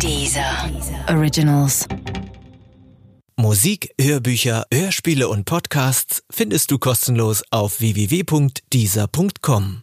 Dieser 0.00 0.70
Originals. 1.08 1.86
Musik, 3.36 3.90
Hörbücher, 4.00 4.64
Hörspiele 4.72 5.28
und 5.28 5.44
Podcasts 5.44 6.22
findest 6.30 6.70
du 6.70 6.78
kostenlos 6.78 7.42
auf 7.50 7.80
www.dieser.com. 7.80 9.82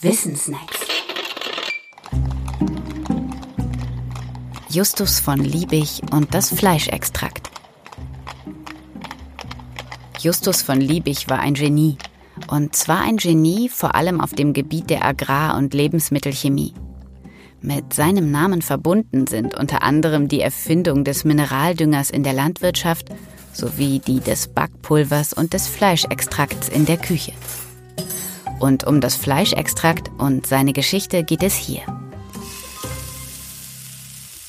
Wissensnacks. 0.00 0.78
Justus 4.68 5.20
von 5.20 5.38
Liebig 5.38 6.02
und 6.10 6.34
das 6.34 6.50
Fleischextrakt. 6.50 7.50
Justus 10.18 10.62
von 10.62 10.80
Liebig 10.80 11.28
war 11.28 11.40
ein 11.40 11.54
Genie. 11.54 11.98
Und 12.48 12.74
zwar 12.74 13.02
ein 13.02 13.16
Genie 13.16 13.68
vor 13.68 13.94
allem 13.94 14.20
auf 14.20 14.32
dem 14.32 14.52
Gebiet 14.52 14.90
der 14.90 15.04
Agrar- 15.04 15.56
und 15.56 15.74
Lebensmittelchemie. 15.74 16.74
Mit 17.60 17.94
seinem 17.94 18.30
Namen 18.30 18.60
verbunden 18.60 19.26
sind 19.26 19.56
unter 19.56 19.82
anderem 19.82 20.28
die 20.28 20.40
Erfindung 20.40 21.04
des 21.04 21.24
Mineraldüngers 21.24 22.10
in 22.10 22.22
der 22.22 22.34
Landwirtschaft 22.34 23.08
sowie 23.54 24.00
die 24.00 24.20
des 24.20 24.48
Backpulvers 24.48 25.32
und 25.32 25.54
des 25.54 25.68
Fleischextrakts 25.68 26.68
in 26.68 26.84
der 26.86 26.98
Küche. 26.98 27.32
Und 28.60 28.84
um 28.84 29.00
das 29.00 29.16
Fleischextrakt 29.16 30.10
und 30.18 30.46
seine 30.46 30.72
Geschichte 30.72 31.24
geht 31.24 31.42
es 31.42 31.54
hier. 31.54 31.82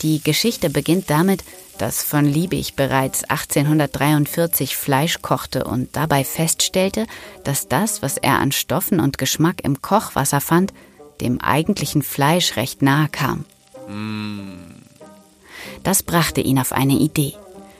Die 0.01 0.21
Geschichte 0.21 0.69
beginnt 0.69 1.09
damit, 1.09 1.43
dass 1.77 2.03
von 2.03 2.25
Liebig 2.25 2.75
bereits 2.75 3.23
1843 3.25 4.77
Fleisch 4.77 5.21
kochte 5.21 5.65
und 5.65 5.95
dabei 5.95 6.23
feststellte, 6.23 7.05
dass 7.43 7.67
das, 7.67 8.01
was 8.01 8.17
er 8.17 8.39
an 8.39 8.51
Stoffen 8.51 8.99
und 8.99 9.17
Geschmack 9.17 9.63
im 9.63 9.81
Kochwasser 9.81 10.41
fand, 10.41 10.73
dem 11.21 11.41
eigentlichen 11.41 12.01
Fleisch 12.01 12.55
recht 12.55 12.81
nahe 12.81 13.09
kam. 13.09 13.45
Das 15.83 16.03
brachte 16.03 16.41
ihn 16.41 16.59
auf 16.59 16.71
eine 16.71 16.93
Idee. 16.93 17.33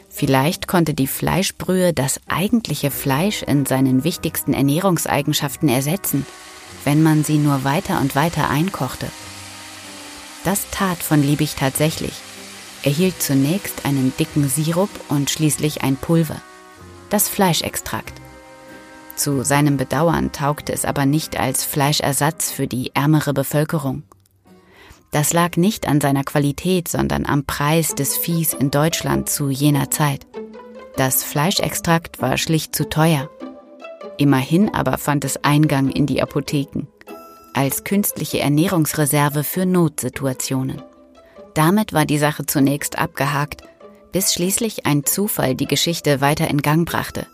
Vielleicht 0.10 0.68
konnte 0.68 0.94
die 0.94 1.08
Fleischbrühe 1.08 1.92
das 1.92 2.22
eigentliche 2.28 2.92
Fleisch 2.92 3.44
in 3.44 3.66
seinen 3.66 4.04
wichtigsten 4.06 4.54
Ernährungseigenschaften 4.54 5.68
ersetzen, 5.68 6.26
wenn 6.86 7.04
man 7.04 7.24
sie 7.24 7.38
nur 7.38 7.64
weiter 7.66 8.00
und 8.00 8.16
weiter 8.16 8.50
einkochte. 8.50 9.08
Das 10.46 10.70
tat 10.72 11.04
von 11.04 11.22
Liebig 11.22 11.56
tatsächlich. 11.56 12.14
Er 12.86 12.92
hielt 12.92 13.20
zunächst 13.20 13.84
einen 13.84 14.14
dicken 14.18 14.48
Sirup 14.48 14.92
und 15.10 15.32
schließlich 15.32 15.82
ein 15.82 15.96
Pulver. 15.96 16.40
Das 17.10 17.28
Fleischextrakt. 17.28 18.14
Zu 19.16 19.44
seinem 19.44 19.76
Bedauern 19.76 20.32
taugte 20.32 20.72
es 20.72 20.86
aber 20.86 21.08
nicht 21.08 21.40
als 21.40 21.64
Fleischersatz 21.64 22.52
für 22.52 22.68
die 22.68 22.92
ärmere 22.94 23.34
Bevölkerung. 23.34 24.04
Das 25.10 25.34
lag 25.34 25.58
nicht 25.58 25.88
an 25.88 26.00
seiner 26.00 26.24
Qualität, 26.24 26.88
sondern 26.88 27.26
am 27.26 27.46
Preis 27.46 27.96
des 27.96 28.18
Viehs 28.18 28.54
in 28.54 28.70
Deutschland 28.70 29.30
zu 29.30 29.50
jener 29.50 29.90
Zeit. 29.90 30.28
Das 30.96 31.24
Fleischextrakt 31.24 32.22
war 32.22 32.38
schlicht 32.38 32.76
zu 32.76 32.88
teuer. 32.88 33.32
Immerhin 34.18 34.72
aber 34.74 35.00
fand 35.00 35.26
es 35.26 35.44
Eingang 35.44 35.90
in 35.90 36.06
die 36.06 36.22
Apotheken 36.22 36.88
als 37.56 37.84
künstliche 37.86 38.42
Ernährungsreserve 38.42 39.44
für 39.46 39.66
Notsituationen. 39.66 40.84
Damit 41.56 41.94
war 41.94 42.06
die 42.06 42.18
Sache 42.18 42.46
zunächst 42.46 43.00
abgehakt, 43.00 43.64
bis 44.12 44.34
schließlich 44.34 44.86
ein 44.86 45.06
Zufall 45.06 45.56
die 45.56 45.68
Geschichte 45.68 46.22
weiter 46.22 46.50
in 46.50 46.62
Gang 46.62 46.88
brachte. 46.88 47.26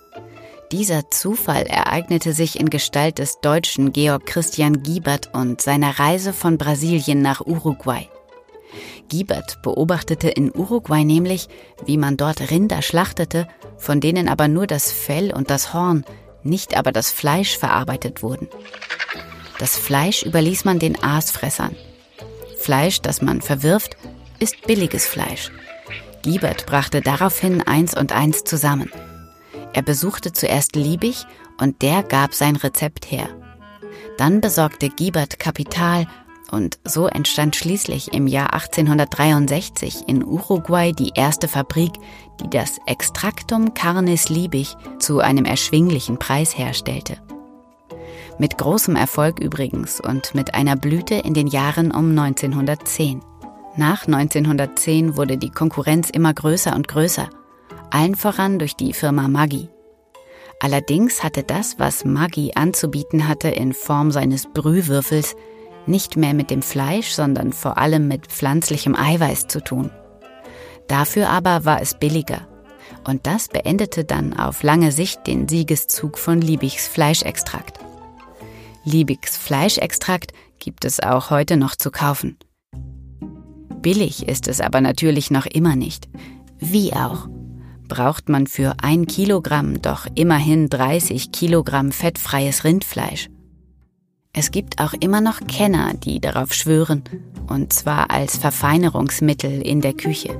Dieser 0.71 1.09
Zufall 1.09 1.63
ereignete 1.63 2.31
sich 2.31 2.57
in 2.57 2.69
Gestalt 2.69 3.17
des 3.17 3.41
Deutschen 3.41 3.91
Georg 3.91 4.25
Christian 4.25 4.83
Giebert 4.83 5.33
und 5.33 5.59
seiner 5.59 5.99
Reise 5.99 6.31
von 6.31 6.57
Brasilien 6.57 7.21
nach 7.21 7.41
Uruguay. 7.41 8.07
Giebert 9.09 9.61
beobachtete 9.63 10.29
in 10.29 10.55
Uruguay 10.55 11.03
nämlich, 11.03 11.49
wie 11.85 11.97
man 11.97 12.15
dort 12.15 12.51
Rinder 12.51 12.81
schlachtete, 12.81 13.47
von 13.77 13.99
denen 13.99 14.29
aber 14.29 14.47
nur 14.47 14.67
das 14.67 14.91
Fell 14.91 15.33
und 15.33 15.49
das 15.49 15.73
Horn, 15.73 16.05
nicht 16.43 16.77
aber 16.77 16.91
das 16.91 17.11
Fleisch 17.11 17.57
verarbeitet 17.57 18.23
wurden. 18.23 18.47
Das 19.59 19.77
Fleisch 19.77 20.23
überließ 20.23 20.63
man 20.63 20.79
den 20.79 21.03
Aasfressern. 21.03 21.75
Fleisch, 22.61 23.01
das 23.01 23.21
man 23.21 23.41
verwirft, 23.41 23.97
ist 24.39 24.61
billiges 24.67 25.05
Fleisch. 25.05 25.51
Giebert 26.21 26.65
brachte 26.65 27.01
daraufhin 27.01 27.61
eins 27.61 27.97
und 27.97 28.11
eins 28.11 28.43
zusammen. 28.43 28.91
Er 29.73 29.81
besuchte 29.81 30.31
zuerst 30.33 30.75
Liebig 30.75 31.25
und 31.59 31.81
der 31.81 32.03
gab 32.03 32.33
sein 32.33 32.55
Rezept 32.55 33.11
her. 33.11 33.29
Dann 34.17 34.41
besorgte 34.41 34.89
Giebert 34.89 35.39
Kapital 35.39 36.07
und 36.51 36.79
so 36.83 37.07
entstand 37.07 37.55
schließlich 37.55 38.13
im 38.13 38.27
Jahr 38.27 38.53
1863 38.53 40.07
in 40.07 40.23
Uruguay 40.23 40.91
die 40.91 41.11
erste 41.15 41.47
Fabrik, 41.47 41.93
die 42.41 42.49
das 42.49 42.77
Extractum 42.85 43.73
Carnis 43.73 44.29
Liebig 44.29 44.75
zu 44.99 45.19
einem 45.19 45.45
erschwinglichen 45.45 46.19
Preis 46.19 46.57
herstellte. 46.57 47.17
Mit 48.37 48.57
großem 48.57 48.95
Erfolg 48.95 49.39
übrigens 49.39 49.99
und 49.99 50.33
mit 50.33 50.53
einer 50.53 50.75
Blüte 50.75 51.15
in 51.15 51.33
den 51.33 51.47
Jahren 51.47 51.91
um 51.91 52.17
1910. 52.17 53.21
Nach 53.77 54.05
1910 54.05 55.15
wurde 55.15 55.37
die 55.37 55.49
Konkurrenz 55.49 56.09
immer 56.09 56.33
größer 56.33 56.75
und 56.75 56.87
größer, 56.87 57.29
allen 57.89 58.15
voran 58.15 58.59
durch 58.59 58.75
die 58.75 58.93
Firma 58.93 59.27
Maggi. 59.27 59.69
Allerdings 60.59 61.23
hatte 61.23 61.43
das, 61.43 61.79
was 61.79 62.05
Maggi 62.05 62.51
anzubieten 62.55 63.27
hatte 63.27 63.49
in 63.49 63.73
Form 63.73 64.11
seines 64.11 64.47
Brühwürfels, 64.51 65.35
nicht 65.87 66.17
mehr 66.17 66.33
mit 66.33 66.51
dem 66.51 66.61
Fleisch, 66.61 67.11
sondern 67.11 67.53
vor 67.53 67.77
allem 67.77 68.07
mit 68.07 68.27
pflanzlichem 68.27 68.95
Eiweiß 68.95 69.47
zu 69.47 69.63
tun. 69.63 69.89
Dafür 70.87 71.29
aber 71.29 71.65
war 71.65 71.81
es 71.81 71.95
billiger. 71.95 72.47
Und 73.07 73.25
das 73.25 73.47
beendete 73.47 74.03
dann 74.03 74.37
auf 74.37 74.61
lange 74.61 74.91
Sicht 74.91 75.25
den 75.25 75.47
Siegeszug 75.47 76.19
von 76.19 76.41
Liebigs 76.41 76.87
Fleischextrakt. 76.87 77.79
Liebigs 78.83 79.37
Fleischextrakt 79.37 80.33
gibt 80.59 80.85
es 80.85 80.99
auch 80.99 81.29
heute 81.29 81.55
noch 81.55 81.75
zu 81.75 81.91
kaufen. 81.91 82.37
Billig 83.81 84.27
ist 84.27 84.47
es 84.47 84.59
aber 84.59 84.81
natürlich 84.81 85.31
noch 85.31 85.45
immer 85.45 85.75
nicht. 85.75 86.07
Wie 86.59 86.93
auch? 86.93 87.27
Braucht 87.87 88.29
man 88.29 88.47
für 88.47 88.75
ein 88.81 89.05
Kilogramm 89.05 89.81
doch 89.81 90.07
immerhin 90.15 90.69
30 90.69 91.31
Kilogramm 91.31 91.91
fettfreies 91.91 92.63
Rindfleisch. 92.63 93.29
Es 94.33 94.51
gibt 94.51 94.79
auch 94.79 94.93
immer 94.93 95.19
noch 95.19 95.41
Kenner, 95.47 95.93
die 95.93 96.21
darauf 96.21 96.53
schwören, 96.53 97.03
und 97.47 97.73
zwar 97.73 98.11
als 98.11 98.37
Verfeinerungsmittel 98.37 99.61
in 99.61 99.81
der 99.81 99.93
Küche. 99.93 100.39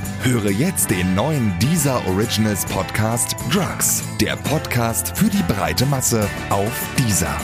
Höre 0.23 0.51
jetzt 0.51 0.91
den 0.91 1.15
neuen 1.15 1.57
Deezer 1.57 1.99
Originals 2.07 2.63
Podcast 2.65 3.35
Drugs. 3.51 4.03
Der 4.19 4.35
Podcast 4.35 5.17
für 5.17 5.31
die 5.31 5.41
breite 5.51 5.87
Masse 5.87 6.29
auf 6.51 6.87
Deezer. 6.95 7.35